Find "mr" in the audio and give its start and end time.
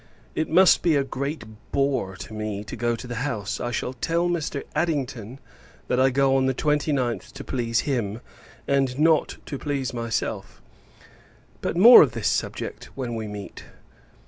4.29-4.63